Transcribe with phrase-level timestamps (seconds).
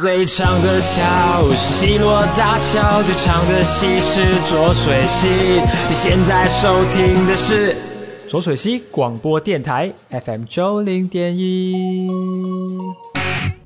[0.00, 5.28] 最长的桥是西罗大桥，最长的溪是浊水溪。
[5.88, 7.76] 你现在收听的是
[8.28, 12.08] 浊水溪广播电台 FM 九零点一。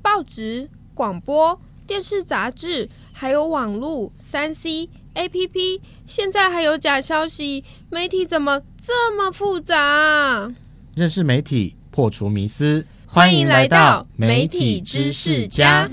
[0.03, 10.53] 报纸、广播、电视、杂志，还有网络、三 C、APP，现在还有假消息，媒体怎么这么复杂？
[10.95, 12.85] 认识媒体，破除迷思。
[13.07, 15.89] 欢迎来到媒体知识家。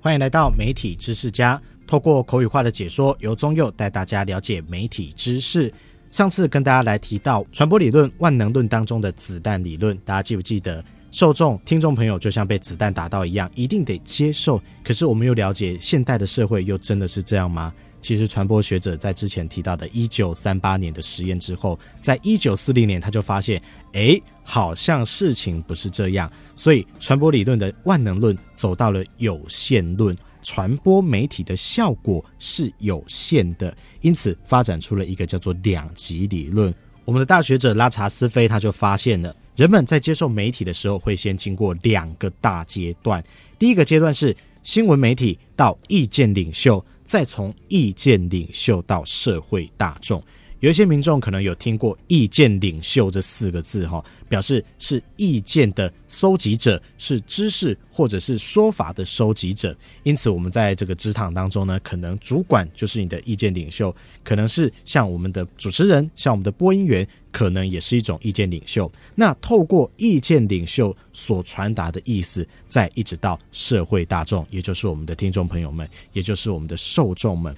[0.00, 1.60] 欢迎来到媒体知识家。
[1.86, 5.72] 透过口语化的解说，由宗佑带大家了解媒体知识。
[6.10, 10.82] 上次跟大家来提到传播理论万能论当中的子弹理论，大家记不记得？
[11.10, 14.62] 受众听众朋友就像被子弹打到一样，一定得接受。
[14.82, 17.70] 可是我们又了解现代的社会又真的是这样吗？
[18.02, 26.30] 其实，传播学者在之前提到的1938年的实验之后，在1940年他就发现，哎，好像事情不是这样。
[26.56, 36.74] 所以，传播理论的万能论走到了有限论，传播媒体的效果是有限的，因此发展出了一个叫做两极理论。
[37.04, 43.22] 我们的大学者拉查斯菲他就发现了，人们在接受媒体的时候，会先经过两个大阶段。
[43.60, 46.84] 第一个阶段是新闻媒体到意见领袖。
[47.04, 50.22] 再从意见领袖到社会大众，
[50.62, 59.76] 有一些民众可能有听过“意见领袖”这四个字，哈，表示是意见的搜集者，是知识或者是说法的收集者。
[60.04, 67.06] 因此，我们在这个职场当中呢，可能主管就是你的意见领袖，可能是像我们的主持人，像我们的播音员。
[67.32, 68.92] 可能也是一种意见领袖。
[69.14, 77.56] 那透过意见领袖所传达的意思，再一直到社会大众，也就是我们的听众朋友们，也就是我们的受众们。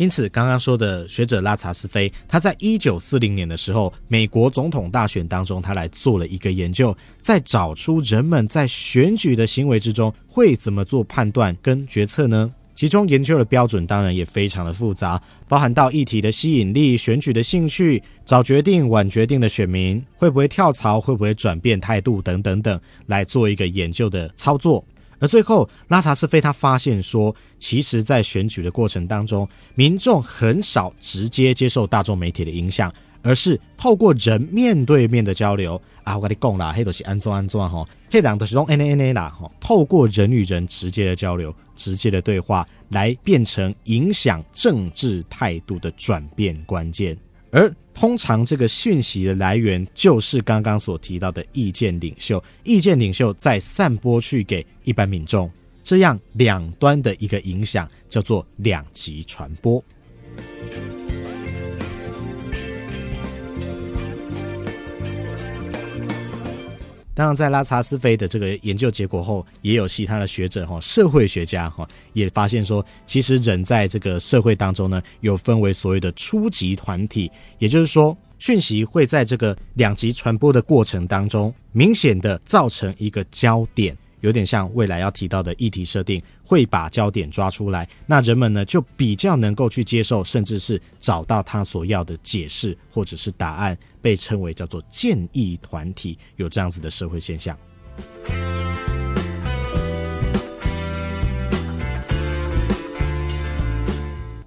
[0.00, 12.50] 因此，刚刚说的学者拉查斯菲，他在一九四零年的时候，美国总统大选当中，他来做了一个研究，在找出人们在选举的行为之中会怎么做判断跟决策呢？
[12.74, 24.82] 其中研究的标准当然也非常的复杂，包含到议题的吸引力、选举的兴趣、早决定、晚决定的选民会不会跳槽、会不会转变态度等等等，来做一个研究的操作。
[25.20, 32.92] 而最后，拉查斯菲他发现说，其实，在选举的过程当中，民众很少直接接受大众媒体的影响。
[33.22, 47.14] 而是透过人面对面的交流啊，我跟你讲啦，黑都是安装安装哈，黑两都是用 N A N A 啦吼，透过人与人直接的交流、直接的对话，来变成影响政治态度的转变关键。
[47.52, 55.50] 而通常这个讯息的来源，就是刚刚所提到的意见领袖，意见领袖再散播去给一般民众，
[55.84, 59.84] 这样两端的一个影响叫做两极传播。
[67.12, 83.94] 当然，在拉查斯菲的这个研究结果后，也有其他的学者哈，社会学家哈，也发现说，其实人在这个社会当中呢，有分为所谓的初级团体，也就是说，讯息会在这个两极传播的过程当中，明显的造成一个焦点。
[84.20, 97.56] 有点像未来要提到的议题设定，会把焦点抓出来，那人们呢就比较能够去接受，甚至是找到他所要的解释或者是答案，被称为叫做建议团体，有这样子的社会现象。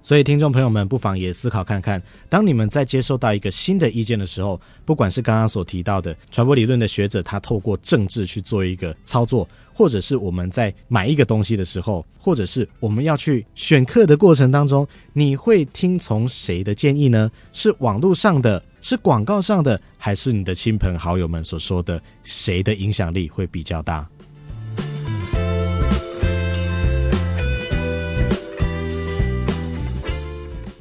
[0.06, 17.30] 所以，听众朋友们不妨也思考看看，当你们在接受到一个新的意见的时候，不管是刚刚所提到的传播理论的学者，他透过政治去做一个操作，或者是我们在买一个东西的时候，或者是我们要去选课的过程当中，你会听从谁的建议呢？
[17.54, 21.98] 是网络上的，是广告上的，还是你的亲朋好友们所说的？
[22.22, 24.06] 谁的影响力会比较大？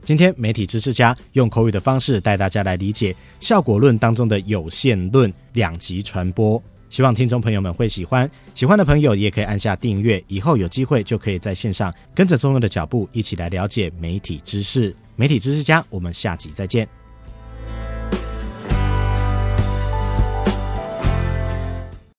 [0.05, 8.29] 今天媒体知识家用口语的方式带大家来理解效果论当中的有限论两极传播，希望听众朋友们会喜欢。
[8.53, 14.93] 喜欢的朋友也可以按下订阅，以后有机会就可以在线上跟着宗佑的脚步一起来了解媒体知识。
[15.15, 16.85] 媒体知识家，我们下集再见。